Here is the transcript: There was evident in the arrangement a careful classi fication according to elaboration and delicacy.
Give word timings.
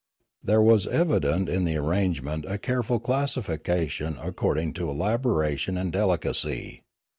There 0.43 0.63
was 0.63 0.87
evident 0.87 1.47
in 1.47 1.63
the 1.63 1.77
arrangement 1.77 2.45
a 2.47 2.57
careful 2.57 2.99
classi 2.99 3.43
fication 3.45 4.17
according 4.25 4.73
to 4.81 4.89
elaboration 4.89 5.77
and 5.77 5.91
delicacy. 5.91 6.81